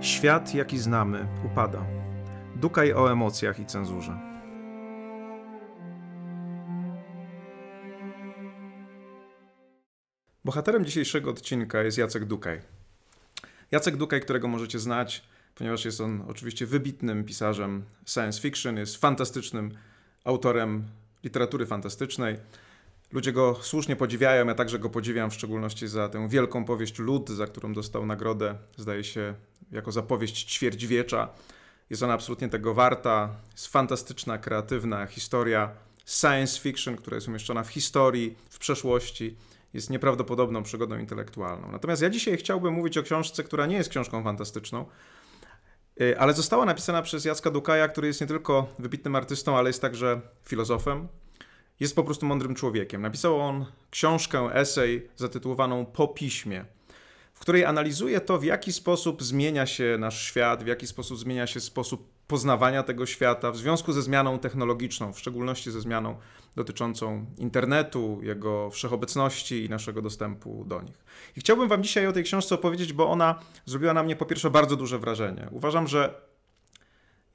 [0.00, 1.86] Świat, jaki znamy, upada.
[2.56, 4.18] Dukaj o emocjach i cenzurze.
[10.44, 12.60] Bohaterem dzisiejszego odcinka jest Jacek Dukaj.
[13.70, 15.22] Jacek Dukaj, którego możecie znać,
[15.54, 19.70] ponieważ jest on oczywiście wybitnym pisarzem science fiction, jest fantastycznym
[20.24, 20.84] autorem
[21.24, 22.36] literatury fantastycznej.
[23.12, 27.30] Ludzie go słusznie podziwiają, ja także go podziwiam w szczególności za tę wielką powieść Lud,
[27.30, 29.34] za którą dostał nagrodę, zdaje się,
[29.72, 31.28] jako za powieść ćwierćwiecza.
[31.90, 33.28] Jest ona absolutnie tego warta.
[33.52, 35.70] Jest fantastyczna, kreatywna historia
[36.06, 39.36] science fiction, która jest umieszczona w historii, w przeszłości.
[39.74, 41.72] Jest nieprawdopodobną przygodą intelektualną.
[41.72, 44.84] Natomiast ja dzisiaj chciałbym mówić o książce, która nie jest książką fantastyczną,
[46.00, 49.82] y, ale została napisana przez Jacka Dukaja, który jest nie tylko wybitnym artystą, ale jest
[49.82, 51.08] także filozofem.
[51.80, 53.02] Jest po prostu mądrym człowiekiem.
[53.02, 56.64] Napisał on książkę, esej zatytułowaną Po piśmie
[57.40, 61.46] w której analizuje to, w jaki sposób zmienia się nasz świat, w jaki sposób zmienia
[61.46, 66.16] się sposób poznawania tego świata w związku ze zmianą technologiczną, w szczególności ze zmianą
[66.56, 71.04] dotyczącą internetu, jego wszechobecności i naszego dostępu do nich.
[71.36, 74.50] I chciałbym Wam dzisiaj o tej książce opowiedzieć, bo ona zrobiła na mnie po pierwsze
[74.50, 75.48] bardzo duże wrażenie.
[75.50, 76.20] Uważam, że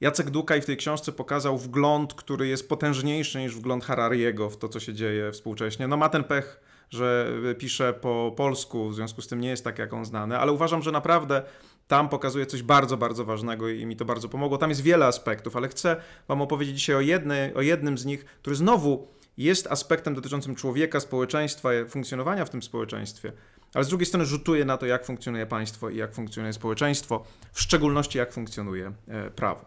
[0.00, 4.68] Jacek Dukaj w tej książce pokazał wgląd, który jest potężniejszy niż wgląd Harariego w to,
[4.68, 5.88] co się dzieje współcześnie.
[5.88, 9.78] No ma ten pech że pisze po polsku, w związku z tym nie jest tak
[9.78, 11.42] jak on znany, ale uważam, że naprawdę
[11.88, 14.58] tam pokazuje coś bardzo, bardzo ważnego i mi to bardzo pomogło.
[14.58, 15.96] Tam jest wiele aspektów, ale chcę
[16.28, 21.00] Wam opowiedzieć dzisiaj o, jednej, o jednym z nich, który znowu jest aspektem dotyczącym człowieka,
[21.00, 23.32] społeczeństwa, funkcjonowania w tym społeczeństwie,
[23.74, 27.60] ale z drugiej strony rzutuje na to, jak funkcjonuje państwo i jak funkcjonuje społeczeństwo, w
[27.60, 29.64] szczególności jak funkcjonuje e, prawo.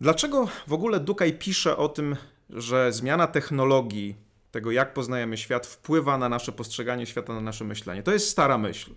[0.00, 2.16] Dlaczego w ogóle Dukaj pisze o tym,
[2.50, 8.02] że zmiana technologii tego, jak poznajemy świat, wpływa na nasze postrzeganie świata, na nasze myślenie.
[8.02, 8.90] To jest stara myśl.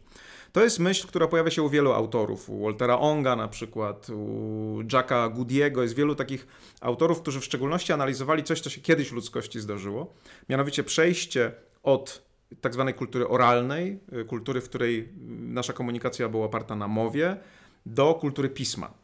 [0.52, 4.80] To jest myśl, która pojawia się u wielu autorów, u Waltera Onga na przykład, u
[4.94, 6.48] Jacka Goody'ego, jest wielu takich
[6.82, 10.14] autorów, którzy w szczególności analizowali coś, co się kiedyś ludzkości zdarzyło,
[10.50, 11.52] mianowicie przejście
[11.84, 12.22] od
[12.62, 17.38] tak zwanej kultury oralnej, y, kultury, w której nasza komunikacja była oparta na mowie,
[17.86, 19.01] do kultury pisma.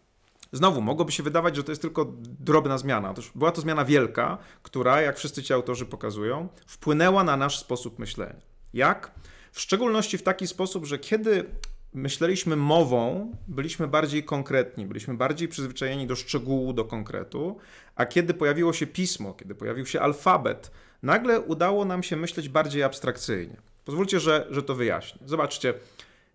[0.51, 3.11] Znowu, mogłoby się wydawać, że to jest tylko drobna zmiana.
[3.11, 7.99] Otóż była to zmiana wielka, która, jak wszyscy ci autorzy pokazują, wpłynęła na nasz sposób
[7.99, 8.41] myślenia.
[8.73, 9.11] Jak?
[9.51, 11.45] W szczególności w taki sposób, że kiedy
[11.93, 17.57] myśleliśmy mową, byliśmy bardziej konkretni, byliśmy bardziej przyzwyczajeni do szczegółu, do konkretu,
[17.95, 20.71] a kiedy pojawiło się pismo, kiedy pojawił się alfabet,
[21.03, 23.57] nagle udało nam się myśleć bardziej abstrakcyjnie.
[23.85, 25.19] Pozwólcie, że, że to wyjaśnię.
[25.25, 25.73] Zobaczcie,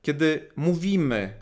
[0.02, 1.34] kiedy mówimy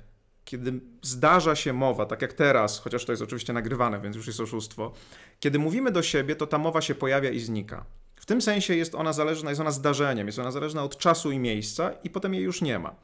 [0.51, 4.41] kiedy zdarza się mowa, tak jak teraz, chociaż to jest oczywiście nagrywane, więc już jest
[4.41, 4.93] oszustwo,
[5.41, 7.85] kiedy mówimy do siebie, to ta mowa się pojawia i znika.
[8.17, 11.39] W tym sensie jest ona zależna, jest ona zdarzeniem, jest ona zależna od czasu i
[11.39, 12.95] miejsca i potem jej już nie ma.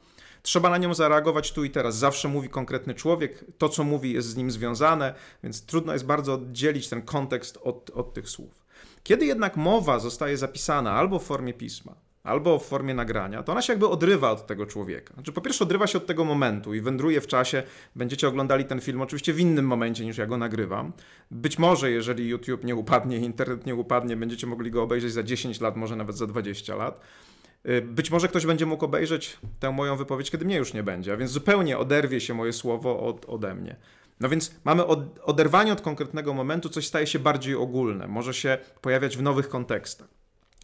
[0.41, 1.97] Trzeba na nią zareagować tu i teraz.
[1.97, 6.33] Zawsze mówi konkretny człowiek, to co mówi jest z nim związane, więc trudno jest bardzo
[6.33, 8.65] oddzielić ten kontekst od, od tych słów.
[9.03, 11.95] Kiedy jednak mowa zostaje zapisana albo w formie pisma,
[12.27, 15.13] albo w formie nagrania, to ona się jakby odrywa od tego człowieka.
[15.13, 17.63] Znaczy, po pierwsze, odrywa się od tego momentu i wędruje w czasie.
[17.95, 20.93] Będziecie oglądali ten film oczywiście w innym momencie niż ja go nagrywam.
[21.31, 25.61] Być może, jeżeli YouTube nie upadnie, internet nie upadnie, będziecie mogli go obejrzeć za 10
[25.61, 27.01] lat, może nawet za 20 lat.
[27.69, 31.13] Y, być może ktoś będzie mógł obejrzeć tę moją wypowiedź, kiedy mnie już nie będzie,
[31.13, 33.75] a więc zupełnie oderwie się moje słowo od, ode mnie.
[34.19, 38.57] No więc mamy od, oderwanie od konkretnego momentu, coś staje się bardziej ogólne, może się
[38.81, 40.16] pojawiać w nowych kontekstach.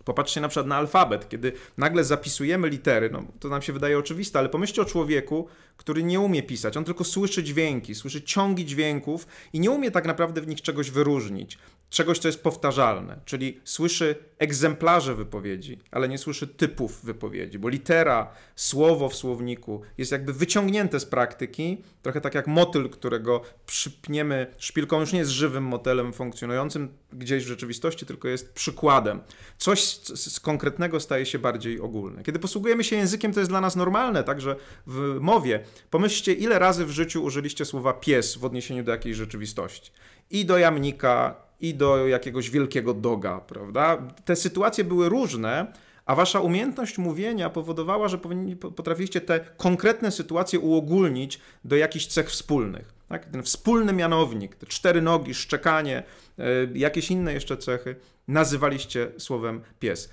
[0.06, 4.40] Popatrzcie na przykład na alfabet, kiedy nagle zapisujemy litery, no to nam się wydaje oczywiste,
[4.40, 5.48] ale pomyślcie o człowieku,
[5.78, 10.06] który nie umie pisać, on tylko słyszy dźwięki, słyszy ciągi dźwięków i nie umie tak
[10.06, 11.58] naprawdę w nich czegoś wyróżnić
[11.94, 18.32] czegoś, co jest powtarzalne, czyli słyszy egzemplarze wypowiedzi, ale nie słyszy typów wypowiedzi, bo litera,
[18.56, 25.00] słowo w słowniku jest jakby wyciągnięte z praktyki, trochę tak jak motyl, którego przypniemy szpilką,
[25.00, 29.22] już nie jest żywym motylem funkcjonującym gdzieś w rzeczywistości, tylko jest przykładem.
[29.58, 29.84] Coś
[30.16, 32.24] z konkretnego staje się bardziej ogólne.
[32.24, 34.56] Kiedy posługujemy się językiem, to jest dla nas normalne, także
[34.88, 35.60] w mowie.
[35.90, 39.92] Pomyślcie, ile razy w życiu użyliście słowa pies w odniesieniu do jakiejś rzeczywistości.
[40.32, 43.98] I do jamnika, i do jakiegoś wielkiego doga, prawda?
[44.26, 45.74] Te sytuacje były różne,
[46.06, 52.30] a wasza umiejętność mówienia powodowała, że powinni, potrafiliście te konkretne sytuacje uogólnić do jakichś cech
[52.30, 52.94] wspólnych.
[53.10, 53.26] Tak?
[53.26, 56.04] Ten wspólny mianownik, te cztery nogi, szczekanie,
[56.40, 56.44] y,
[56.74, 57.96] jakieś inne jeszcze cechy,
[58.28, 60.10] nazywaliście słowem pies.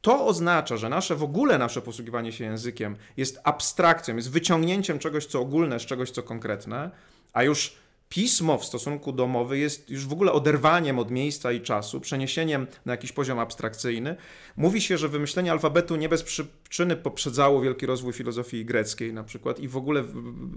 [0.00, 5.26] To oznacza, że nasze w ogóle nasze posługiwanie się językiem jest abstrakcją, jest wyciągnięciem czegoś,
[5.26, 6.90] co ogólne z czegoś, co konkretne,
[7.32, 7.76] a już
[8.14, 12.66] pismo w stosunku do mowy jest już w ogóle oderwaniem od miejsca i czasu, przeniesieniem
[12.84, 14.16] na jakiś poziom abstrakcyjny.
[14.56, 19.58] Mówi się, że wymyślenie alfabetu nie bez przyczyny poprzedzało wielki rozwój filozofii greckiej na przykład
[19.58, 20.02] i w ogóle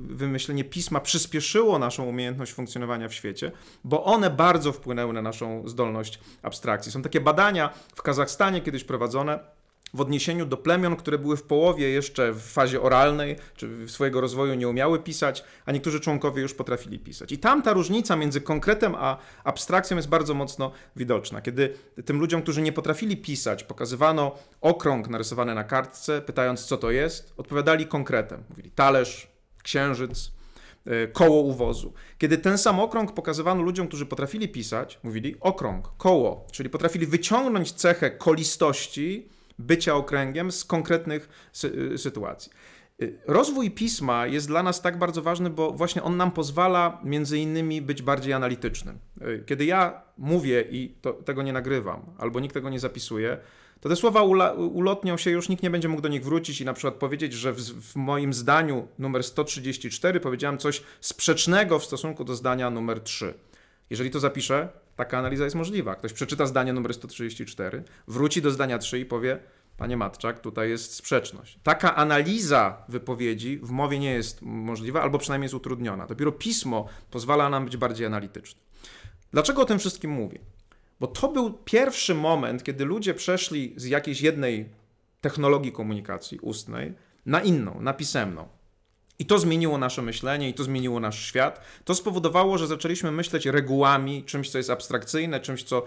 [0.10, 3.52] wymyślenie pisma przyspieszyło naszą umiejętność funkcjonowania w świecie,
[3.84, 6.92] bo one bardzo wpłynęły na naszą zdolność abstrakcji.
[6.92, 9.40] Są takie badania w Kazachstanie kiedyś prowadzone,
[9.94, 14.54] w odniesieniu do plemion, które były w połowie jeszcze w fazie oralnej, czy swojego rozwoju
[14.54, 17.32] nie umiały pisać, a niektórzy członkowie już potrafili pisać.
[17.32, 21.42] I tam ta różnica między konkretem a abstrakcją jest bardzo mocno widoczna.
[21.42, 21.74] Kiedy
[22.06, 27.34] tym ludziom, którzy nie potrafili pisać, pokazywano okrąg narysowany na kartce, pytając co to jest,
[27.38, 28.44] odpowiadali konkretem.
[28.50, 29.28] Mówili talerz,
[29.64, 30.32] księżyc,
[30.86, 31.94] e, koło uwozu.
[32.18, 37.72] Kiedy ten sam okrąg pokazywano ludziom, którzy potrafili pisać, mówili okrąg, koło, czyli potrafili wyciągnąć
[37.72, 42.52] cechę kolistości, bycia okręgiem z konkretnych sy y, sytuacji.
[43.02, 47.40] Y, rozwój pisma jest dla nas tak bardzo ważny, bo właśnie on nam pozwala między
[47.40, 49.00] innymi być bardziej analitycznym.
[49.22, 53.38] Y, kiedy ja mówię i to, tego nie nagrywam, albo nikt tego nie zapisuje,
[53.80, 54.22] to te słowa
[54.56, 57.54] ulotnią się, już nikt nie będzie mógł do nich wrócić i na przykład powiedzieć, że
[57.54, 63.34] w, w, moim zdaniu numer 134 powiedziałem coś sprzecznego w stosunku do zdania numer 3.
[63.90, 65.96] Jeżeli to zapiszę, taka analiza jest możliwa.
[65.96, 69.40] Ktoś przeczyta zdanie numer 134, wróci do zdania 3 i powie:
[69.78, 71.60] Panie Matczak, tutaj jest sprzeczność.
[71.64, 76.08] Taka analiza wypowiedzi w mowie nie jest możliwa, albo przynajmniej jest utrudniona.
[76.08, 78.64] Dopiero pismo pozwala nam być bardziej analitycznym.
[79.32, 80.40] Dlaczego o tym wszystkim mówię?
[81.00, 84.70] Bo to był pierwszy moment, kiedy ludzie przeszli z jakiejś jednej
[85.22, 86.94] technologii komunikacji ustnej
[87.26, 88.48] na inną, na pisemną.
[89.20, 91.62] I to zmieniło nasze myślenie, i to zmieniło nasz świat.
[91.86, 95.86] To spowodowało, że zaczęliśmy myśleć regułami, czymś, co jest abstrakcyjne, czymś, co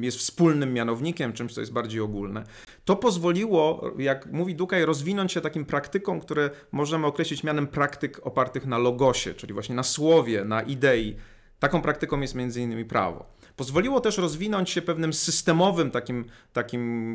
[0.00, 2.44] jest wspólnym mianownikiem, czymś, co jest bardziej ogólne.
[2.84, 8.66] To pozwoliło, jak mówi Dukaj, rozwinąć się takim praktykom, które możemy określić mianem praktyk opartych
[8.66, 11.16] na logosie, czyli właśnie na słowie, na idei.
[11.58, 13.39] Taką praktyką jest między innymi prawo.
[13.60, 17.14] Pozwoliło też rozwinąć się pewnym systemowym takim, takim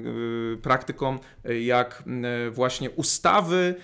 [0.54, 1.20] y, praktykom,
[1.50, 2.04] y, jak
[2.48, 3.76] y, właśnie ustawy,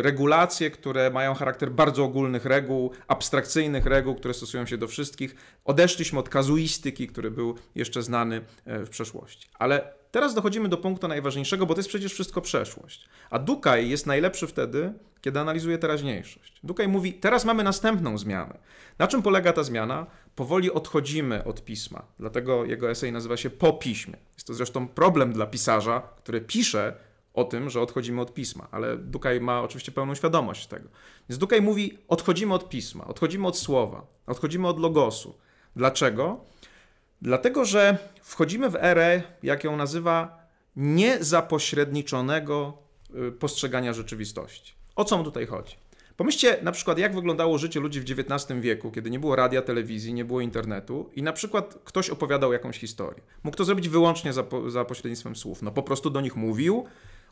[0.00, 5.36] regulacje, które mają charakter bardzo ogólnych reguł, abstrakcyjnych reguł, które stosują się do wszystkich.
[5.64, 9.48] Odeszliśmy od kazuistyki, który był jeszcze znany w przeszłości.
[9.58, 13.08] Ale teraz dochodzimy do punktu najważniejszego, bo to jest przecież wszystko przeszłość.
[13.30, 16.60] A Dukaj jest najlepszy wtedy, kiedy analizuje teraźniejszość.
[16.64, 18.58] Dukaj mówi, teraz mamy następną zmianę.
[18.98, 20.06] Na czym polega ta zmiana?
[20.34, 24.16] Powoli odchodzimy od pisma, dlatego jego esej nazywa się Po piśmie.
[24.34, 26.94] Jest to zresztą problem dla pisarza, który pisze
[27.34, 30.88] o tym, że odchodzimy od pisma, ale Dukaj ma oczywiście pełną świadomość tego.
[31.28, 35.34] Więc Dukaj mówi, odchodzimy od pisma, odchodzimy od słowa, odchodzimy od logosu.
[35.76, 36.44] Dlaczego?
[37.22, 40.46] Dlatego, że wchodzimy w erę, jak ją nazywa,
[40.76, 42.78] niezapośredniczonego
[43.28, 44.74] y, postrzegania rzeczywistości.
[44.96, 45.76] O co mu tutaj chodzi?
[46.16, 50.14] Pomyślcie na przykład, jak wyglądało życie ludzi w XIX wieku, kiedy nie było radia, telewizji,
[50.14, 53.22] nie było internetu i na przykład ktoś opowiadał jakąś historię.
[53.42, 55.62] Mógł to zrobić wyłącznie za, za pośrednictwem słów.
[55.62, 56.84] No po prostu do nich mówił,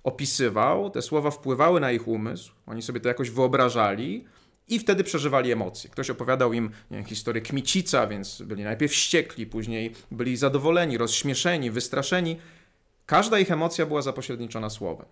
[0.05, 4.25] opisywał, te słowa wpływały na ich umysł, oni sobie to jakoś wyobrażali
[4.71, 5.91] i wtedy przeżywali emocje.
[5.91, 12.37] Ktoś opowiadał im wiem, historię Kmicica, więc byli najpierw wściekli, później byli zadowoleni, rozśmieszeni, wystraszeni.
[13.07, 15.07] Każda ich emocja była zapośredniczona słowem.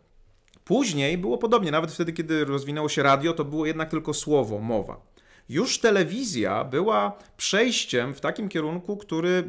[0.64, 5.00] Później było podobnie, nawet wtedy, kiedy rozwinęło się radio, to było jednak tylko słowo, mowa.
[5.48, 9.44] Już telewizja była przejściem w takim kierunku, który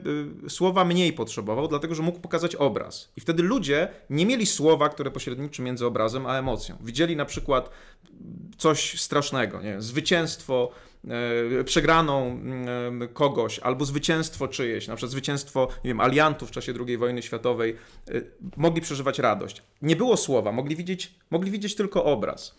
[0.45, 3.11] y, słowa mniej potrzebował, dlatego że mógł pokazać obraz.
[3.17, 6.77] I wtedy ludzie nie mieli słowa, które pośredniczy między obrazem a emocją.
[6.81, 7.69] Widzieli na przykład
[8.57, 9.81] coś strasznego, nie?
[9.81, 10.71] zwycięstwo
[11.59, 12.41] E, przegraną
[13.01, 17.21] e, kogoś albo zwycięstwo czyjeś, na przykład zwycięstwo nie wiem, aliantów w czasie II wojny
[17.21, 17.75] światowej,
[18.07, 18.21] e,
[18.57, 19.63] mogli przeżywać radość.
[19.81, 22.55] Nie było słowa, mogli widzieć, mogli widzieć tylko obraz.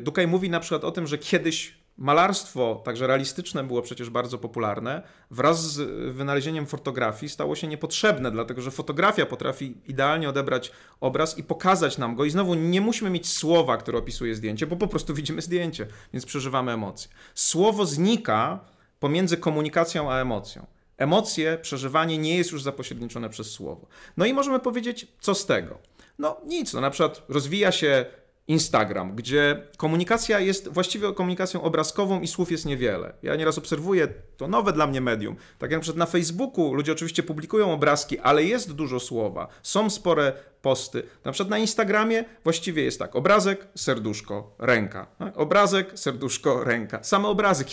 [0.00, 5.02] Dukaj mówi na przykład o tym, że kiedyś Malarstwo, także realistyczne, było przecież bardzo popularne.
[5.30, 5.80] Wraz z
[6.14, 12.14] wynalezieniem fotografii stało się niepotrzebne, dlatego że fotografia potrafi idealnie odebrać obraz i pokazać nam
[12.14, 12.24] go.
[12.24, 16.26] I znowu nie musimy mieć słowa, które opisuje zdjęcie, bo po prostu widzimy zdjęcie, więc
[16.26, 17.10] przeżywamy emocje.
[17.34, 18.60] Słowo znika
[19.00, 20.66] pomiędzy komunikacją a emocją.
[20.96, 23.86] Emocje, przeżywanie nie jest już zapośredniczone przez słowo.
[24.16, 25.78] No i możemy powiedzieć, co z tego?
[26.18, 28.06] No nic, no na przykład rozwija się
[28.52, 33.12] Instagram, gdzie komunikacja jest właściwie komunikacją obrazkową i słów jest niewiele.
[33.22, 35.36] Ja nieraz obserwuję to nowe dla mnie medium.
[35.58, 39.90] Tak jak na przykład na Facebooku ludzie oczywiście publikują obrazki, ale jest dużo słowa, są
[39.90, 40.32] spore
[40.62, 41.02] posty.
[41.24, 45.06] Na przykład na Instagramie właściwie jest tak: obrazek, serduszko, ręka.
[45.18, 45.38] Tak?
[45.38, 47.02] Obrazek, serduszko, ręka.
[47.02, 47.64] Same obrazy,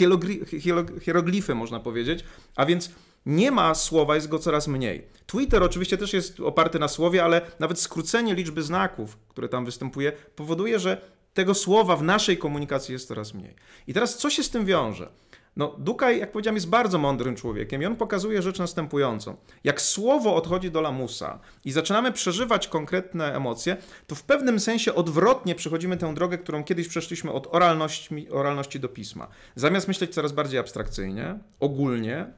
[1.02, 2.24] hieroglify można powiedzieć,
[2.56, 2.92] a więc
[3.26, 5.08] nie ma słowa, jest go coraz mniej.
[5.26, 10.12] Twitter oczywiście też jest oparty na słowie, ale nawet skrócenie liczby znaków, które tam występuje,
[10.36, 11.02] powoduje, że
[11.34, 13.56] tego słowa w naszej komunikacji jest coraz mniej.
[13.88, 15.10] I teraz co się z tym wiąże?
[15.56, 19.38] No, Dukaj, jak powiedziałem, jest bardzo mądrym człowiekiem i on pokazuje rzecz następującą.
[19.64, 25.56] Jak słowo odchodzi do lamusa i zaczynamy przeżywać konkretne emocje, to w pewnym sensie odwrotnie
[25.56, 29.28] przechodzimy tę drogę, którą kiedyś przeszliśmy od oralności, oralności do pisma.
[29.56, 32.34] Zamiast myśleć coraz bardziej abstrakcyjnie, ogólnie,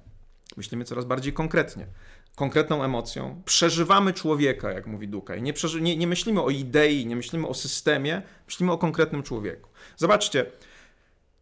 [0.58, 1.88] myślimy coraz bardziej konkretnie
[2.36, 5.42] konkretną emocją, przeżywamy człowieka, jak mówi Dukaj.
[5.42, 9.70] Nie, nie, nie, myślimy o idei, nie myślimy o systemie, myślimy o konkretnym człowieku.
[9.98, 10.46] Zobaczcie,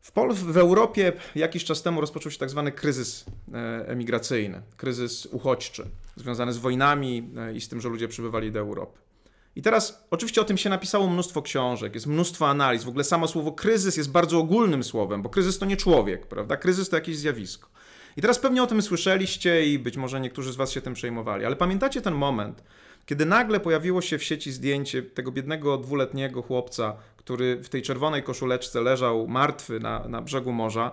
[0.02, 5.26] w, Pol w Europie jakiś czas temu rozpoczął się tak zwany kryzys e, emigracyjny, kryzys
[5.26, 5.86] uchodźczy,
[6.16, 9.00] związany z wojnami e, i z tym, że ludzie przybywali do Europy.
[9.56, 12.84] I teraz oczywiście o tym się napisało mnóstwo książek, jest mnóstwo analiz.
[12.84, 16.58] W ogóle samo słowo kryzys jest bardzo ogólnym słowem, bo kryzys to nie człowiek, prawda?
[16.58, 17.70] Kryzys to jakieś zjawisko.
[18.18, 21.46] I teraz pewnie o tym słyszeliście i być może niektórzy z Was się tym przejmowali,
[21.46, 22.64] ale pamiętacie ten moment,
[23.06, 28.24] kiedy nagle pojawiło się w sieci zdjęcie tego biednego dwuletniego chłopca, który w tej czerwonej
[28.24, 30.92] koszuleczce leżał martwy na, na brzegu morza.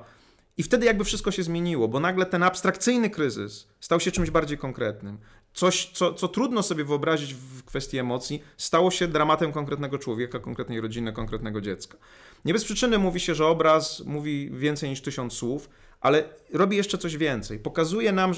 [0.58, 4.58] I wtedy jakby wszystko się zmieniło, bo nagle ten abstrakcyjny kryzys stał się czymś bardziej
[4.58, 5.18] konkretnym.
[5.54, 10.80] Coś, co, co trudno sobie wyobrazić w kwestii emocji, stało się dramatem konkretnego człowieka, konkretnej
[10.80, 11.98] rodziny, konkretnego dziecka.
[12.44, 15.68] Nie bez przyczyny mówi się, że obraz mówi więcej niż tysiąc słów,
[16.00, 17.58] ale robi jeszcze coś więcej.
[17.58, 18.32] Pokazuje nam,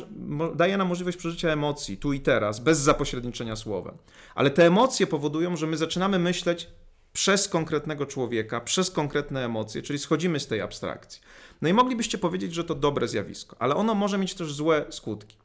[0.54, 3.96] daje nam możliwość przeżycia emocji tu i teraz, bez zapośredniczenia słowem.
[4.34, 6.68] Ale te emocje powodują, że my zaczynamy myśleć
[7.12, 11.20] przez konkretnego człowieka, przez konkretne emocje, czyli schodzimy z tej abstrakcji.
[11.62, 15.36] No i moglibyście powiedzieć, że to dobre zjawisko, ale ono może mieć też złe skutki.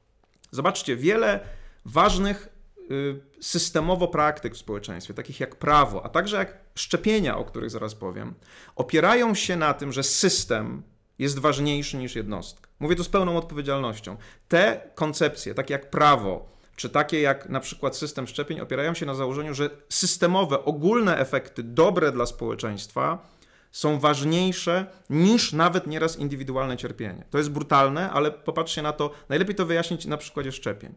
[0.51, 1.39] Zobaczcie, wiele
[1.85, 2.49] ważnych
[2.91, 7.95] y, systemowo praktyk w społeczeństwie, takich jak prawo, a także jak szczepienia, o których zaraz
[7.95, 8.33] powiem,
[8.75, 10.83] opierają się na tym, że system
[11.19, 12.69] jest ważniejszy niż jednostka.
[12.79, 14.17] Mówię to z pełną odpowiedzialnością.
[14.47, 19.15] Te koncepcje, takie jak prawo, czy takie jak na przykład system szczepień, opierają się na
[19.15, 23.33] założeniu, że systemowe, ogólne efekty dobre dla społeczeństwa
[23.71, 27.25] są ważniejsze niż nawet nieraz indywidualne cierpienie.
[27.29, 30.95] To jest brutalne, ale popatrzcie na to, najlepiej to wyjaśnić na przykładzie szczepień.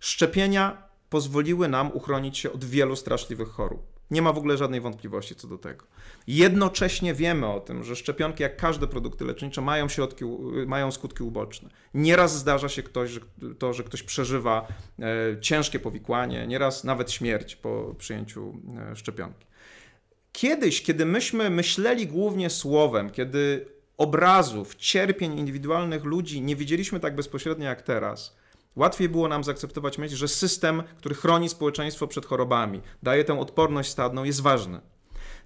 [0.00, 3.91] Szczepienia pozwoliły nam uchronić się od wielu straszliwych chorób.
[4.10, 5.86] Nie ma w ogóle żadnej wątpliwości co do tego.
[6.26, 10.24] Jednocześnie wiemy o tym, że szczepionki, jak każde produkty lecznicze, mają, środki,
[10.66, 11.68] mają skutki uboczne.
[11.94, 13.20] Nieraz zdarza się ktoś, że,
[13.58, 14.68] to, że ktoś przeżywa
[14.98, 18.54] e, ciężkie powikłanie, nieraz nawet śmierć po przyjęciu
[18.92, 19.46] e, szczepionki.
[20.32, 23.66] Kiedyś, kiedy myśmy myśleli głównie słowem, kiedy
[23.96, 28.36] obrazów, cierpień indywidualnych ludzi nie widzieliśmy tak bezpośrednio jak teraz,
[28.76, 33.90] Łatwiej było nam zaakceptować myśl, że system, który chroni społeczeństwo przed chorobami, daje tę odporność
[33.90, 34.80] stadną, jest ważny.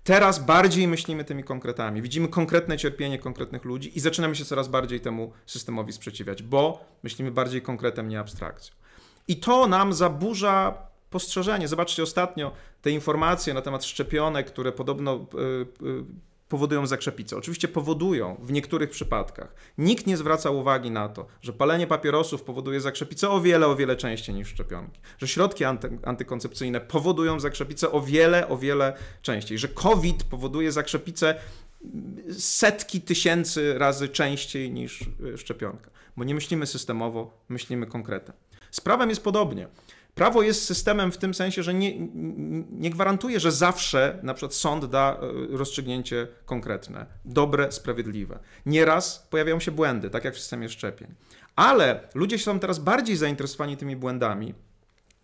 [0.04, 2.02] Teraz bardziej myślimy tymi konkretami.
[2.02, 7.30] Widzimy konkretne cierpienie konkretnych ludzi i zaczynamy się coraz bardziej temu systemowi sprzeciwiać, bo myślimy
[7.30, 8.74] bardziej konkretem, nie abstrakcją.
[9.28, 10.78] I to nam zaburza
[11.10, 11.68] postrzeżenie.
[11.68, 12.52] Zobaczcie ostatnio
[12.82, 16.04] te informacje na temat szczepionek, które podobno yy, yy,
[16.48, 17.36] powodują zakrzepicę.
[17.36, 19.54] Oczywiście powodują w niektórych przypadkach.
[19.78, 23.96] Nikt nie zwraca uwagi na to, że palenie papierosów powoduje zakrzepicę o wiele, o wiele
[23.96, 25.00] częściej niż szczepionki.
[25.18, 29.58] Że środki anty, antykoncepcyjne powodują zakrzepicę o wiele, o wiele częściej.
[29.58, 31.34] Że COVID powoduje zakrzepicę
[32.38, 35.90] setki tysięcy razy częściej niż y, szczepionka.
[36.16, 38.34] Bo nie myślimy systemowo, myślimy konkretem.
[38.70, 39.68] Z prawem jest podobnie.
[40.16, 41.98] Prawo jest systemem w tym sensie, że nie,
[42.70, 45.20] nie gwarantuje, że zawsze na przykład sąd da
[45.52, 48.38] e, rozstrzygnięcie konkretne, dobre, sprawiedliwe.
[48.66, 51.14] Nieraz pojawiają się błędy, tak jak w systemie szczepień.
[51.56, 54.54] Ale ludzie są teraz bardziej zainteresowani tymi błędami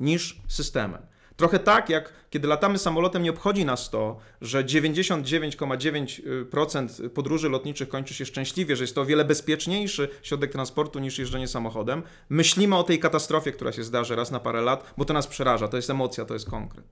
[0.01, 1.03] niż systemem.
[1.37, 8.15] Trochę tak, jak kiedy latamy samolotem, nie obchodzi nas to, że 99,9% podróży lotniczych kończy
[8.15, 12.03] się szczęśliwie, że jest to o wiele bezpieczniejszy środek transportu niż jeżdżenie samochodem.
[12.29, 15.69] Myślimy o tej katastrofie, która się zdarzy raz na parę lat, bo to nas przeraża,
[15.69, 16.85] to jest emocja, to jest konkret.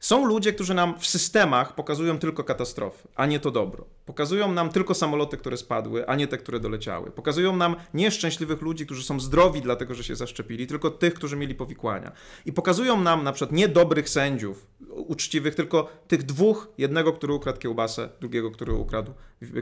[0.00, 3.84] Są ludzie, którzy nam w systemach pokazują tylko katastrofy, a nie to dobro.
[4.06, 7.10] Pokazują nam tylko samoloty, które spadły, a nie te, które doleciały.
[7.10, 11.54] Pokazują nam nieszczęśliwych ludzi, którzy są zdrowi dlatego, że się zaszczepili, tylko tych, którzy mieli
[11.54, 12.12] powikłania.
[12.46, 17.58] I pokazują nam na przykład nie dobrych sędziów, uczciwych, tylko tych dwóch, jednego, który ukradł
[17.58, 19.12] kiełbasę, drugiego, który ukradł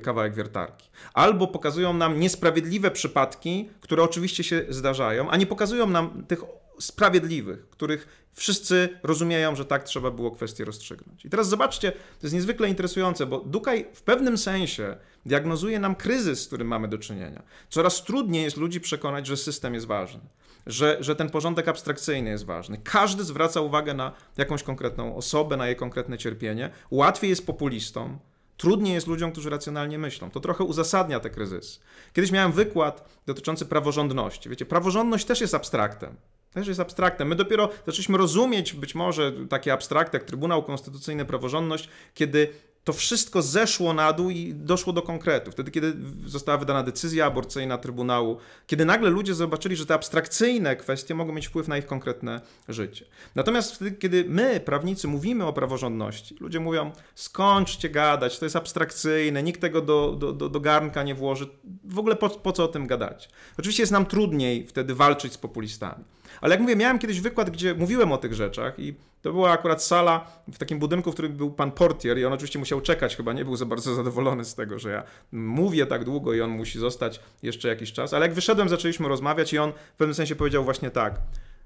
[0.03, 0.91] kawałek wiertarki.
[1.15, 6.45] Albo pokazują nam niesprawiedliwe przypadki, które oczywiście się zdarzają, a nie pokazują nam tych
[6.79, 11.25] sprawiedliwych, których wszyscy rozumieją, że tak trzeba było kwestię rozstrzygnąć.
[11.25, 16.43] I teraz zobaczcie, to jest niezwykle interesujące, bo Dukaj w pewnym sensie diagnozuje nam kryzys,
[16.43, 17.43] z którym mamy do czynienia.
[17.71, 20.21] Coraz trudniej jest ludzi przekonać, że system jest ważny,
[20.67, 22.81] że, że ten porządek abstrakcyjny jest ważny.
[22.85, 26.71] Każdy zwraca uwagę na jakąś konkretną osobę, na jej konkretne cierpienie.
[26.91, 28.19] Łatwiej jest populistom,
[28.57, 30.31] Trudniej jest ludziom, którzy racjonalnie myślą.
[30.31, 31.81] To trochę uzasadnia te kryzysy.
[32.13, 34.49] Kiedyś miałem wykład dotyczący praworządności.
[34.49, 36.17] Wiecie, praworządność też jest abstraktem
[36.55, 37.29] też jest abstraktem.
[37.29, 42.49] My dopiero zaczęliśmy rozumieć być może takie abstrakty jak Trybunał Konstytucyjny, praworządność, kiedy
[42.85, 45.51] to wszystko zeszło na dół i doszło do konkretu.
[45.51, 45.95] Wtedy, kiedy
[46.27, 51.47] została wydana decyzja aborcyjna Trybunału, kiedy nagle ludzie zobaczyli, że te abstrakcyjne kwestie mogą mieć
[51.47, 53.05] wpływ na ich konkretne życie.
[53.35, 59.43] Natomiast wtedy, kiedy my, prawnicy, mówimy o praworządności, ludzie mówią, skończcie gadać, to jest abstrakcyjne,
[59.43, 61.47] nikt tego do, do, do, do garnka nie włoży,
[61.85, 63.29] w ogóle po, po co o tym gadać?
[63.59, 66.05] Oczywiście jest nam trudniej wtedy walczyć z populistami.
[66.41, 69.83] Ale jak mówię, miałem kiedyś wykład, gdzie mówiłem o tych rzeczach i to była akurat
[69.83, 73.33] sala w takim budynku, w którym był pan portier i on oczywiście musiał czekać, chyba
[73.33, 76.79] nie był za bardzo zadowolony z tego, że ja mówię tak długo i on musi
[76.79, 78.15] zostać jeszcze jakiś czas.
[78.15, 81.21] Ale jak wyszedłem, zaczęliśmy rozmawiać i on w pewnym sensie powiedział właśnie tak.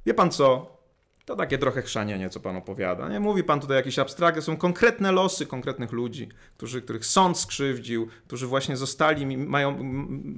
[0.06, 0.78] Wie pan co,
[1.28, 3.08] to takie trochę chrzanienie, co pan opowiada.
[3.08, 8.08] Nie mówi pan tutaj jakieś abstrakcje, są konkretne losy konkretnych ludzi, którzy, których sąd skrzywdził,
[8.26, 9.78] którzy właśnie zostali, mają,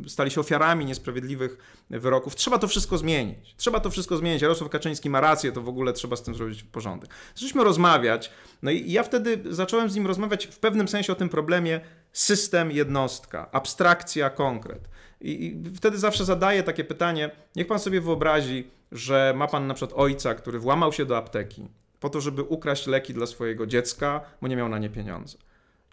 [0.07, 1.59] stali się ofiarami niesprawiedliwych
[1.91, 2.37] wyroków.
[2.37, 3.55] Trzeba to wszystko zmienić.
[3.57, 4.43] Trzeba to wszystko zmienić.
[4.43, 7.11] Jarosław Kaczyński ma rację, to w ogóle trzeba z tym zrobić porządek.
[7.35, 8.31] Zaczęliśmy rozmawiać,
[8.63, 11.81] no i ja wtedy zacząłem z nim rozmawiać w pewnym sensie o tym problemie
[12.13, 14.89] system, jednostka, abstrakcja, konkret.
[15.21, 19.75] I, I, wtedy zawsze zadaję takie pytanie, niech pan sobie wyobrazi, że ma pan na
[19.75, 21.69] przykład ojca, który włamał się do apteki
[22.01, 25.39] po to, żeby ukraść leki dla swojego dziecka, bo nie miał na nie pieniądze.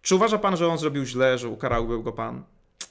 [0.02, 2.44] Czy uważa pan, że on zrobił źle, że ukarałby go pan?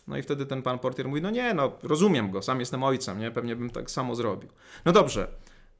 [0.06, 3.18] No i wtedy ten pan portier mówi, no nie, no rozumiem go, sam jestem ojcem,
[3.18, 3.30] nie?
[3.30, 4.50] Pewnie bym tak samo zrobił.
[4.84, 5.28] No dobrze,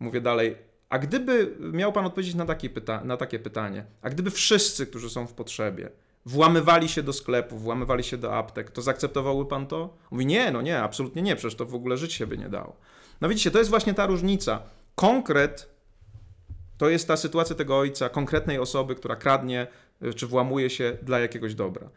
[0.01, 0.57] mówię dalej,
[0.89, 5.11] a gdyby miał pan odpowiedzieć na takie, pyta na takie pytanie, a gdyby wszyscy, którzy
[5.11, 5.91] są w potrzebie,
[6.27, 9.97] włamywali się do sklepów, włamywali się do aptek, to zaakceptowałby pan to?
[10.11, 12.77] Mówi, nie, no nie, absolutnie nie, przecież to w ogóle żyć się by nie dało.
[13.21, 14.63] No widzicie, to jest właśnie ta różnica.
[14.95, 15.77] Konkret
[16.79, 19.67] to jest ta sytuacja tego ojca, konkretnej osoby, która kradnie
[20.03, 21.89] y, czy włamuje się dla jakiegoś dobra.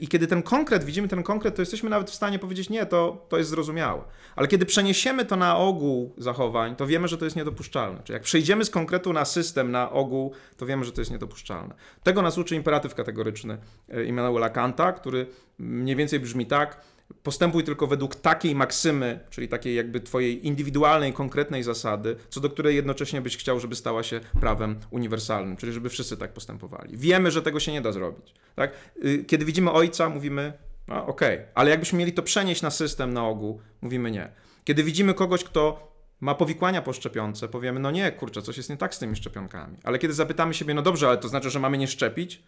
[0.00, 3.26] I kiedy ten konkret, widzimy ten konkret, to jesteśmy nawet w stanie powiedzieć, nie, to,
[3.28, 4.02] to jest zrozumiałe.
[4.36, 8.00] Ale kiedy przeniesiemy to na ogół zachowań, to wiemy, że to jest niedopuszczalne.
[8.04, 11.74] Czyli jak przejdziemy z konkretu na system, na ogół, to wiemy, że to jest niedopuszczalne.
[12.02, 13.58] Tego nas uczy imperatyw kategoryczny
[13.94, 15.26] y, Immanuela Kanta, który
[15.58, 16.80] mniej więcej brzmi tak,
[17.24, 22.76] Postępuj tylko według takiej maksymy, czyli takiej jakby twojej indywidualnej, konkretnej zasady, co do której
[22.76, 26.96] jednocześnie byś chciał, żeby stała się prawem uniwersalnym, czyli żeby wszyscy tak postępowali.
[26.96, 28.34] Wiemy, że tego się nie da zrobić.
[28.54, 28.72] Tak?
[29.04, 30.52] Y, kiedy widzimy ojca, mówimy,
[30.88, 31.48] no, okej, okay.
[31.54, 34.28] ale jakbyśmy mieli to przenieść na system na ogół, mówimy nie.
[34.64, 38.94] Kiedy widzimy kogoś, kto ma powikłania poszczepiące, powiemy, no nie, kurczę, coś jest nie tak
[38.94, 39.76] z tymi szczepionkami.
[39.84, 42.42] Ale kiedy zapytamy siebie, no dobrze, ale to znaczy, że mamy nie szczepić?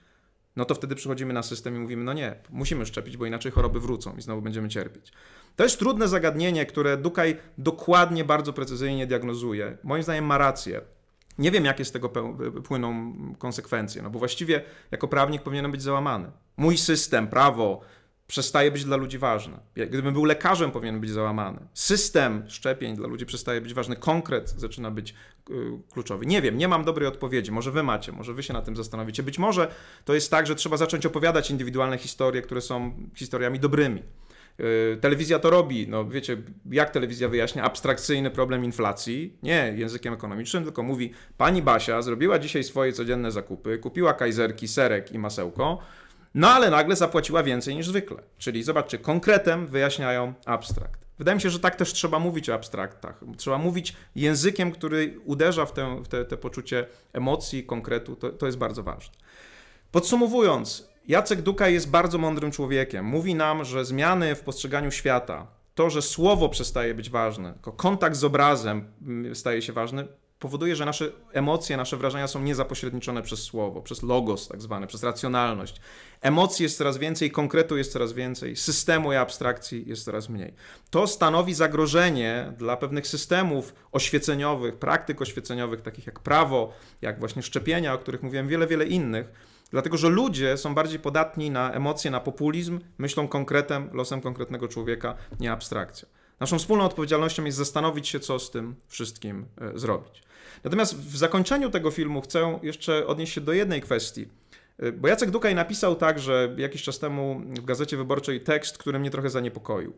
[0.56, 3.80] No to wtedy przychodzimy na system i mówimy, no nie, musimy szczepić, bo inaczej choroby
[3.80, 5.12] wrócą i znowu będziemy cierpieć.
[5.56, 9.78] To jest trudne zagadnienie, które Dukaj dokładnie, bardzo precyzyjnie diagnozuje.
[9.82, 10.80] Moim zdaniem ma rację.
[11.38, 12.08] Nie wiem, jakie z tego
[12.64, 16.30] płyną konsekwencje, no bo właściwie jako prawnik powinienem być załamany.
[16.56, 17.80] Mój system, prawo,
[18.26, 19.58] przestaje być dla ludzi ważne.
[19.74, 21.58] Gdybym był lekarzem, powinien być załamany.
[21.74, 25.14] System szczepień dla ludzi przestaje być ważny, konkret zaczyna być
[25.50, 25.54] y,
[25.92, 26.26] kluczowy.
[26.26, 27.52] Nie wiem, nie mam dobrej odpowiedzi.
[27.52, 29.22] Może wy macie, może wy się na tym zastanowicie.
[29.22, 29.70] Być może
[30.04, 34.02] to jest tak, że trzeba zacząć opowiadać indywidualne historie, które są historiami dobrymi.
[34.60, 36.36] Y, telewizja to robi, no wiecie,
[36.70, 39.36] jak telewizja wyjaśnia abstrakcyjny problem inflacji?
[39.42, 45.12] Nie językiem ekonomicznym, tylko mówi: Pani Basia zrobiła dzisiaj swoje codzienne zakupy, kupiła kajzerki, serek
[45.12, 45.78] i masełko,
[46.36, 48.16] no ale nagle zapłaciła więcej niż zwykle.
[48.38, 51.00] Czyli zobaczcie, konkretem wyjaśniają abstrakt.
[51.18, 53.20] Wydaje mi się, że tak też trzeba mówić o abstraktach.
[53.36, 58.16] Trzeba mówić językiem, który uderza w, tę, w te, te poczucie emocji, konkretu.
[58.16, 59.14] To, to jest bardzo ważne.
[59.92, 63.04] Podsumowując, Jacek Duka jest bardzo mądrym człowiekiem.
[63.04, 68.24] Mówi nam, że zmiany w postrzeganiu świata, to, że słowo przestaje być ważne, kontakt z
[68.24, 70.06] obrazem mm, staje się ważny,
[70.38, 75.02] powoduje, że nasze emocje, nasze wrażenia są niezapośredniczone przez słowo, przez logos tak zwany, przez
[75.02, 75.80] racjonalność.
[76.20, 80.54] Emocji jest coraz więcej, konkretu jest coraz więcej, systemu i abstrakcji jest coraz mniej.
[80.90, 86.72] To stanowi zagrożenie dla pewnych systemów oświeceniowych, praktyk oświeceniowych, takich jak prawo,
[87.02, 89.32] jak właśnie szczepienia, o których mówiłem, wiele, wiele innych,
[89.70, 95.14] dlatego że ludzie są bardziej podatni na emocje, na populizm, myślą konkretem, losem konkretnego człowieka,
[95.40, 96.08] nie abstrakcją.
[96.40, 100.22] Naszą wspólną odpowiedzialnością jest zastanowić się, co z tym wszystkim e, zrobić.
[100.64, 104.28] Natomiast w zakończeniu tego filmu chcę jeszcze odnieść się do jednej kwestii.
[104.82, 109.10] Y, bo Jacek Dukaj napisał także jakiś czas temu w Gazecie Wyborczej tekst, który mnie
[109.10, 109.92] trochę zaniepokoił.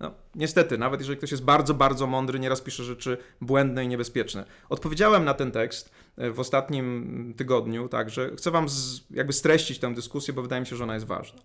[0.00, 4.44] No, niestety, nawet jeżeli ktoś jest bardzo, bardzo mądry, nieraz pisze rzeczy błędne i niebezpieczne.
[4.68, 9.94] Odpowiedziałem na ten tekst y, w ostatnim tygodniu, także chcę Wam z, jakby streścić tę
[9.94, 11.42] dyskusję, bo wydaje mi się, że ona jest ważna.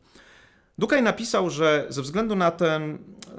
[0.79, 2.97] Dukaj napisał, że ze względu na ten,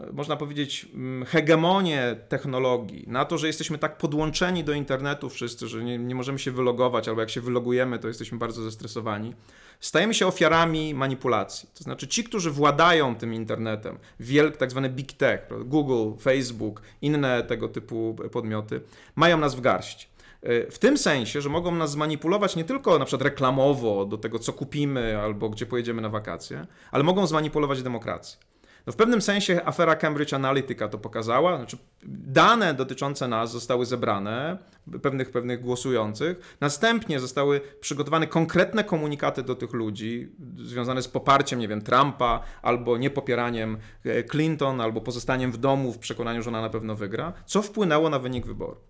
[0.09, 5.69] e, można powiedzieć, mm, hegemonię technologii, na to, że jesteśmy tak podłączeni do internetu wszyscy,
[5.69, 9.35] że nie, nie możemy się wylogować, albo jak się wylogujemy, to jesteśmy bardzo zestresowani,
[9.81, 11.69] stajemy się ofiarami manipulacji.
[11.75, 17.43] To znaczy ci, którzy władają tym internetem, wielk, tak zwany big tech, Google, Facebook, inne
[17.43, 18.81] tego typu podmioty,
[19.17, 20.11] mają nas w garści.
[20.43, 24.53] W tym sensie, że mogą nas zmanipulować nie tylko na przykład reklamowo do tego, co
[24.53, 28.51] kupimy albo gdzie pojedziemy na wakacje, ale mogą zmanipulować demokrację.
[28.87, 31.57] No w pewnym sensie afera Cambridge Analytica to pokazała.
[31.57, 31.77] Znaczy,
[32.07, 34.59] dane dotyczące nas zostały zebrane,
[35.03, 36.57] pewnych, pewnych głosujących.
[36.61, 42.97] Następnie zostały przygotowane konkretne komunikaty do tych ludzi, związane z poparciem, nie wiem, Trumpa, albo
[42.97, 47.63] niepopieraniem e, Clinton, albo pozostaniem w domu w przekonaniu, że ona na pewno wygra, co
[47.63, 48.90] wpłynęło na wynik wyboru.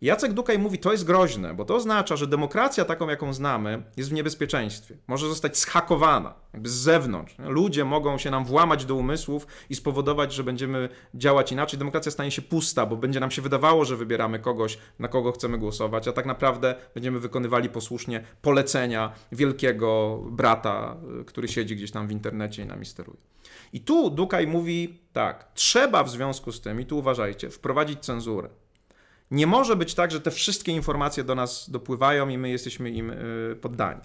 [0.00, 4.10] Jacek Dukaj mówi, to jest groźne, bo to oznacza, że demokracja taką, jaką znamy, jest
[4.10, 4.96] w niebezpieczeństwie.
[5.06, 7.34] Może zostać schakowana, jakby z zewnątrz.
[7.38, 11.78] Ludzie mogą się nam włamać do umysłów i spowodować, że będziemy działać inaczej.
[11.78, 15.58] Demokracja stanie się pusta, bo będzie nam się wydawało, że wybieramy kogoś, na kogo chcemy
[15.58, 22.12] głosować, a tak naprawdę będziemy wykonywali posłusznie polecenia wielkiego brata, który siedzi gdzieś tam w
[22.12, 23.18] internecie i nami steruje.
[23.72, 28.48] I tu Dukaj mówi tak, trzeba w związku z tym, i tu uważajcie, wprowadzić cenzurę.
[29.34, 33.10] Nie może być tak, że te wszystkie informacje do nas dopływają i my jesteśmy im
[33.10, 34.00] y, poddani.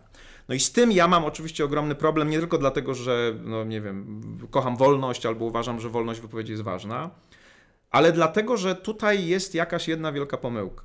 [0.47, 3.81] No i z tym ja mam oczywiście ogromny problem, nie tylko dlatego, że, no nie
[3.81, 7.09] wiem, kocham wolność albo uważam, że wolność wypowiedzi jest ważna,
[7.91, 10.83] ale dlatego, że tutaj jest jakaś jedna wielka pomyłka.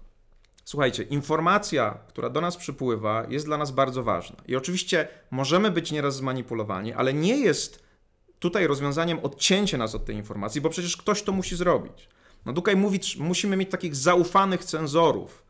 [0.65, 4.37] Słuchajcie, informacja, która do nas przypływa, jest dla nas bardzo ważna.
[4.49, 7.85] I oczywiście możemy być nieraz zmanipulowani, ale nie jest
[8.39, 12.09] tutaj rozwiązaniem odcięcie nas od tej informacji, bo przecież ktoś to musi zrobić.
[12.47, 15.45] No Dukaj mówi, musimy mieć takich zaufanych cenzorów.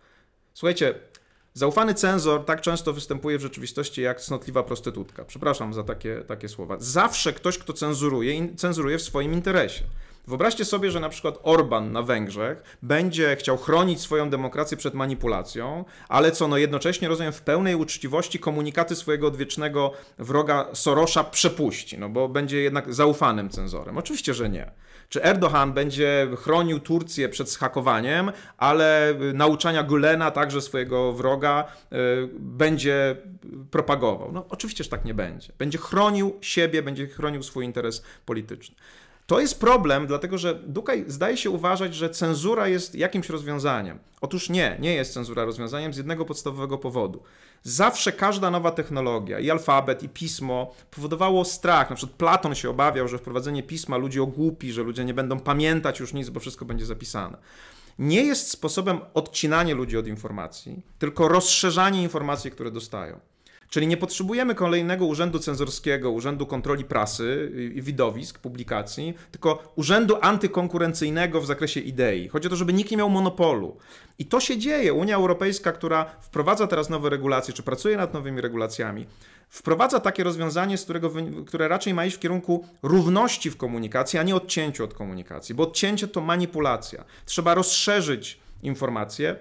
[0.54, 0.94] Słuchajcie,
[1.54, 5.24] zaufany cenzor tak często występuje w rzeczywistości jak cnotliwa prostytutka.
[5.24, 6.76] Przepraszam za takie, takie słowa.
[6.78, 9.84] Zawsze ktoś, kto cenzuruje, cenzuruje w swoim interesie.
[10.26, 15.84] Wyobraźcie sobie, że na przykład Orban na Węgrzech będzie chciał chronić swoją demokrację przed manipulacją,
[16.08, 22.08] ale co no jednocześnie rozumiem w pełnej uczciwości komunikaty swojego odwiecznego wroga Sorosza przepuści, no
[22.08, 23.98] bo będzie jednak zaufanym cenzorem.
[23.98, 24.70] Oczywiście, że nie.
[25.08, 31.96] Czy Erdogan będzie chronił Turcję przed schakowaniem, ale nauczania Gülena, także swojego wroga, y,
[32.38, 33.16] będzie
[33.70, 34.32] propagował?
[34.32, 35.52] No oczywiście, że tak nie będzie.
[35.58, 38.76] Będzie chronił siebie, będzie chronił swój interes polityczny.
[39.26, 43.98] To jest problem, dlatego że Dukaj zdaje się uważać, że cenzura jest jakimś rozwiązaniem.
[44.20, 47.22] Otóż nie, nie jest cenzura rozwiązaniem z jednego podstawowego powodu.
[47.62, 51.90] Zawsze każda nowa technologia, i alfabet, i pismo, powodowało strach.
[51.90, 56.00] Na przykład Platon się obawiał, że wprowadzenie pisma ludzi ogłupi, że ludzie nie będą pamiętać
[56.00, 57.38] już nic, bo wszystko będzie zapisane.
[57.98, 63.20] Nie jest sposobem odcinania ludzi od informacji, tylko rozszerzanie informacji, które dostają.
[63.74, 71.40] Czyli nie potrzebujemy kolejnego urzędu cenzorskiego, urzędu kontroli prasy i widowisk, publikacji, tylko urzędu antykonkurencyjnego
[71.40, 72.28] w zakresie idei.
[72.28, 73.76] Chodzi o to, żeby nikt nie miał monopolu.
[74.18, 74.92] I to się dzieje.
[74.92, 79.06] Unia Europejska, która wprowadza teraz nowe regulacje, czy pracuje nad nowymi regulacjami,
[79.48, 81.10] wprowadza takie rozwiązanie, z którego,
[81.46, 85.62] które raczej ma iść w kierunku równości w komunikacji, a nie odcięciu od komunikacji, bo
[85.62, 87.04] odcięcie to manipulacja.
[87.26, 89.36] Trzeba rozszerzyć informacje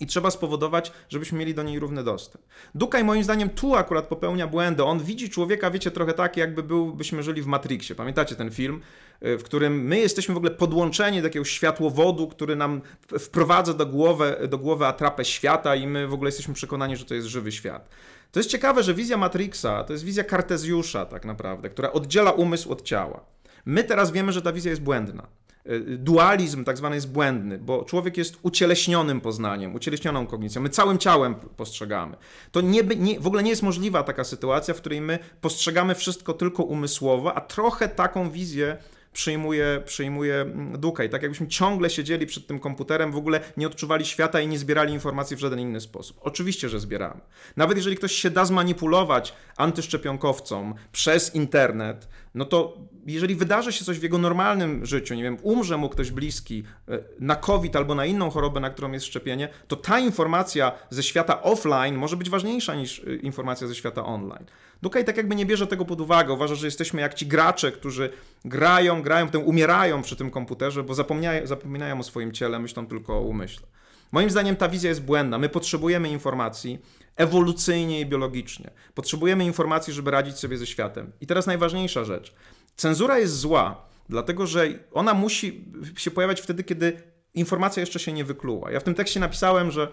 [0.00, 2.44] i trzeba spowodować, żebyśmy mieli do niej równy dostęp.
[2.74, 4.84] Dukaj moim zdaniem tu akurat popełnia błędy.
[4.84, 7.96] On widzi człowieka, wiecie, trochę tak, jakby był, byśmy żyli w Matrixie.
[7.96, 8.80] Pamiętacie ten film,
[9.22, 12.80] y, w którym my jesteśmy w ogóle podłączeni do jakiegoś światłowodu, który nam
[13.18, 17.14] wprowadza do głowy, do głowy atrapę świata i my w ogóle jesteśmy przekonani, że to
[17.14, 17.88] jest żywy świat.
[18.32, 22.72] To jest ciekawe, że wizja Matrixa to jest wizja Kartezjusza tak naprawdę, która oddziela umysł
[22.72, 23.24] od ciała.
[23.66, 25.26] My teraz wiemy, że ta wizja jest błędna.
[25.66, 30.62] Y, dualizm tak zwany jest błędny, bo człowiek jest ucieleśnionym poznaniem, ucieleśnioną kognicją.
[30.62, 32.16] My całym ciałem postrzegamy.
[32.52, 36.34] To nie, nie, w ogóle nie jest możliwa taka sytuacja, w której my postrzegamy wszystko
[36.34, 38.76] tylko umysłowo, a trochę taką wizję
[39.12, 41.10] przyjmuje, przyjmuje mm, Dukaj.
[41.10, 44.92] Tak jakbyśmy ciągle siedzieli przed tym komputerem, w ogóle nie odczuwali świata i nie zbierali
[44.92, 46.18] informacji w żaden inny sposób.
[46.20, 47.20] Oczywiście, że zbieramy.
[47.56, 52.78] Nawet jeżeli ktoś się da zmanipulować antyszczepionkowcom przez internet, no to
[53.12, 56.98] jeżeli wydarzy się coś w jego normalnym życiu, nie wiem, umrze mu ktoś bliski e,
[57.20, 61.42] na COVID albo na inną chorobę, na którą jest szczepienie, to ta informacja ze świata
[61.42, 64.46] offline może być ważniejsza niż e, informacja ze świata online.
[64.82, 66.32] Dukaj tak jakby nie bierze tego pod uwagę.
[66.32, 68.10] Uważa, że jesteśmy jak ci gracze, którzy
[68.44, 73.16] grają, grają, potem umierają przy tym komputerze, bo zapominają, zapominają o swoim ciele, myślą tylko
[73.16, 73.66] o umyśle.
[74.12, 75.38] Moim zdaniem ta wizja jest błędna.
[75.38, 76.78] My potrzebujemy informacji
[77.16, 78.70] ewolucyjnie i biologicznie.
[78.94, 81.12] Potrzebujemy informacji, żeby radzić sobie ze światem.
[81.20, 82.34] I teraz najważniejsza rzecz.
[82.78, 85.64] Cenzura jest zła, dlatego że ona musi
[85.96, 87.02] się pojawiać wtedy, kiedy
[87.34, 88.70] informacja jeszcze się nie wykluła.
[88.70, 89.88] Ja w tym tekście napisałem, że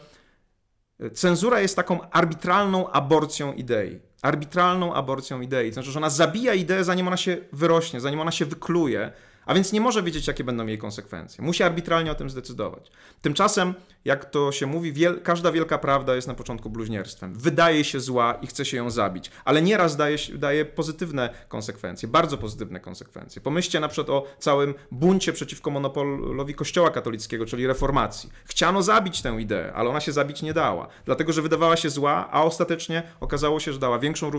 [1.13, 5.69] cenzura jest taką arbitralną aborcją idei arbitralną aborcją idei.
[5.69, 9.11] To znaczy, że ona zabija ideę, zanim ona się wyrośnie, zanim ona się wykluje,
[9.45, 11.43] A więc nie może wiedzieć, jakie będą jej konsekwencje.
[11.43, 12.91] Musi arbitralnie o tym zdecydować.
[13.21, 13.73] Tymczasem,
[14.05, 17.35] jak to się mówi, wiel każda wielka prawda jest na początku bluźnierstwem.
[17.35, 22.37] Wydaje się zła i chce się ją zabić, ale nieraz daje, daje pozytywne konsekwencje, bardzo
[22.37, 23.41] pozytywne konsekwencje.
[23.41, 28.29] Pomyślcie na przykład o całym buncie przeciwko monopolowi Kościoła katolickiego, czyli reformacji.
[28.45, 32.29] Chciano zabić tę ideę, ale ona się zabić nie dała, dlatego że wydawała się zła,
[32.31, 34.31] a ostatecznie okazało się, że dała większą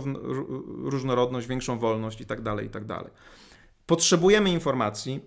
[0.85, 3.11] różnorodność, większą wolność itd., tak itd.
[3.87, 5.21] Potrzebujemy informacji,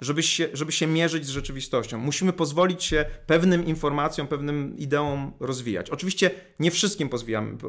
[0.00, 1.98] żeby się, żeby się mierzyć z rzeczywistością.
[1.98, 5.90] Musimy pozwolić się pewnym informacjom, pewnym ideom rozwijać.
[5.90, 6.30] Oczywiście
[6.60, 7.08] nie wszystkim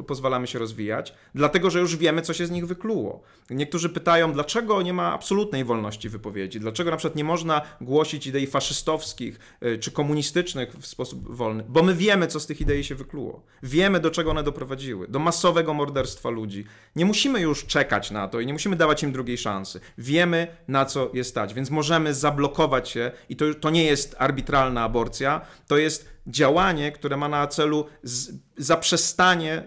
[0.06, 3.22] pozwalamy się rozwijać, dlatego że już wiemy, co się z nich wykluło.
[3.50, 8.46] Niektórzy pytają, dlaczego nie ma absolutnej wolności wypowiedzi, dlaczego na przykład nie można głosić idei
[8.46, 12.94] faszystowskich y, czy komunistycznych w sposób wolny, bo my wiemy, co z tych idei się
[12.94, 13.42] wykluło.
[13.62, 16.64] Wiemy, do czego one doprowadziły, do masowego morderstwa ludzi.
[16.96, 19.80] Nie musimy już czekać na to i nie musimy dawać im drugiej szansy.
[19.98, 24.82] Wiemy, na co jest stać, więc możemy zablokować się i to, to nie jest arbitralna
[24.82, 29.64] aborcja, to jest działanie, które ma na celu z, zaprzestanie y,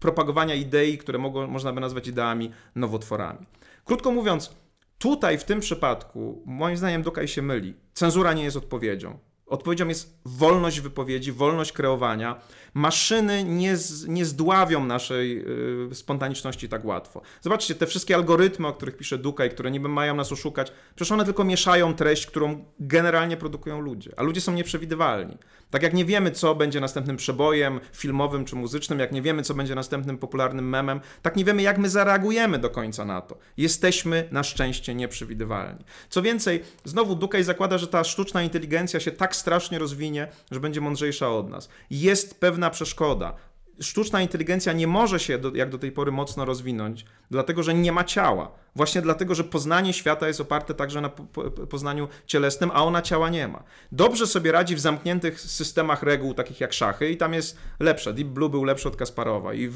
[0.00, 3.46] propagowania idei, które mogą, można by nazwać ideami nowotworami.
[3.84, 4.50] Krótko mówiąc,
[4.98, 7.74] tutaj w tym przypadku, moim zdaniem, Dukaj się myli.
[7.92, 9.18] Cenzura nie jest odpowiedzią.
[9.46, 12.40] Odpowiedzią jest wolność wypowiedzi, wolność kreowania.
[12.74, 15.44] Maszyny nie, z, nie zdławią naszej
[15.90, 17.22] y, spontaniczności tak łatwo.
[17.40, 21.24] Zobaczcie, te wszystkie algorytmy, o których pisze Dukaj, które niby mają nas oszukać, przecież one
[21.24, 24.10] tylko mieszają treść, którą generalnie produkują ludzie.
[24.16, 25.38] A ludzie są nieprzewidywalni.
[25.70, 29.54] Tak jak nie wiemy, co będzie następnym przebojem filmowym czy muzycznym, jak nie wiemy, co
[29.54, 33.38] będzie następnym popularnym memem, tak nie wiemy, jak my zareagujemy do końca na to.
[33.56, 35.84] Jesteśmy na szczęście nieprzewidywalni.
[36.08, 40.80] Co więcej, znowu Dukaj zakłada, że ta sztuczna inteligencja się tak strasznie rozwinie, że będzie
[40.80, 41.68] mądrzejsza od nas.
[41.90, 43.34] Jest pewna przeszkoda
[43.80, 47.92] sztuczna inteligencja nie może się do, jak do tej pory mocno rozwinąć, dlatego że nie
[47.92, 48.52] ma ciała.
[48.76, 53.28] Właśnie dlatego, że poznanie świata jest oparte także na po, poznaniu cielesnym, a ona ciała
[53.30, 53.62] nie ma.
[53.92, 58.12] Dobrze sobie radzi w zamkniętych systemach reguł, takich jak szachy, i tam jest lepsze.
[58.12, 59.68] Deep Blue był lepszy od Kasparowa i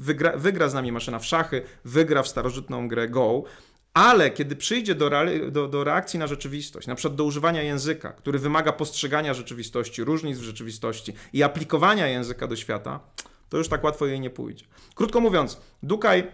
[0.00, 3.42] wygra, wygra z nami maszyna w szachy, wygra w starożytną grę Go,
[3.98, 5.10] ale kiedy przyjdzie do,
[5.50, 10.38] do, do, reakcji na rzeczywistość, na przykład do używania języka, który wymaga postrzegania rzeczywistości, różnic
[10.38, 13.00] w rzeczywistości i aplikowania języka do świata,
[13.48, 14.64] to już tak łatwo jej nie pójdzie.
[14.94, 16.26] Krótko mówiąc, Dukaj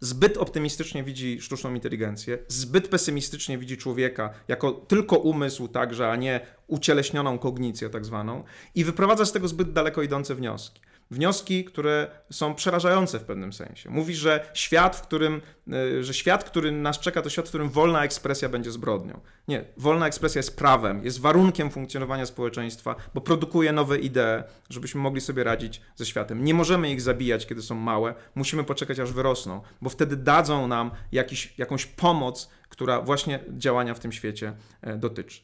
[0.00, 6.40] zbyt optymistycznie widzi sztuczną inteligencję, zbyt pesymistycznie widzi człowieka jako tylko umysł także, a nie
[6.66, 12.54] ucieleśnioną kognicję tak zwaną i wyprowadza z tego zbyt daleko idące wnioski wnioski, które są
[12.54, 13.90] przerażające w pewnym sensie.
[13.90, 15.40] Mówi, że świat, w którym,
[15.72, 19.20] y, że świat, który nas czeka, to świat, w którym wolna ekspresja będzie zbrodnią.
[19.48, 25.20] Nie, wolna ekspresja jest prawem, jest warunkiem funkcjonowania społeczeństwa, bo produkuje nowe idee, żebyśmy mogli
[25.20, 26.44] sobie radzić ze światem.
[26.44, 30.90] Nie możemy ich zabijać, kiedy są małe, musimy poczekać, aż wyrosną, bo wtedy dadzą nam
[31.12, 35.40] jakiś, jakąś pomoc, która właśnie działania w tym świecie e, dotyczy.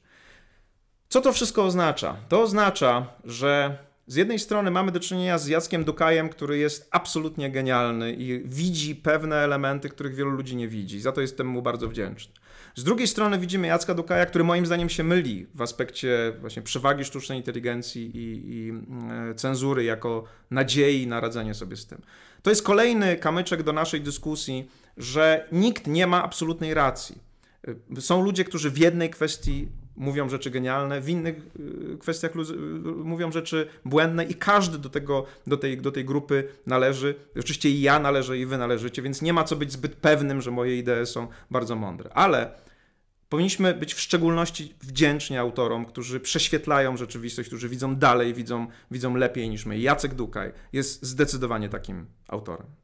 [1.08, 2.16] Co to wszystko oznacza?
[2.28, 7.50] To oznacza, że z jednej strony mamy do czynienia z Jackiem Dukajem, który jest absolutnie
[7.50, 11.00] genialny i widzi pewne elementy, których wielu ludzi nie widzi.
[11.00, 12.34] Za to jestem mu bardzo wdzięczny.
[12.74, 17.04] Z drugiej strony widzimy Jacka Dukaja, który moim zdaniem się myli w aspekcie właśnie przewagi
[17.04, 18.72] sztucznej inteligencji i, i
[19.30, 22.02] e, cenzury jako nadziei na radzenie sobie z tym.
[22.42, 27.18] To jest kolejny kamyczek do naszej dyskusji, że nikt nie ma absolutnej racji.
[27.96, 31.36] E, są ludzie, którzy w jednej kwestii mówią rzeczy genialne, w innych
[31.94, 32.36] y, kwestiach y,
[33.04, 37.14] mówią rzeczy błędne i każdy do, tego, do, tej, do tej grupy należy.
[37.38, 40.50] Oczywiście i ja należę, i wy należycie, więc nie ma co być zbyt pewnym, że
[40.50, 42.10] moje idee są bardzo mądre.
[42.12, 42.50] Ale
[43.28, 49.48] powinniśmy być w szczególności wdzięczni autorom, którzy prześwietlają rzeczywistość, którzy widzą dalej, widzą, widzą lepiej
[49.48, 49.78] niż my.
[49.78, 52.83] Jacek Dukaj jest zdecydowanie takim autorem.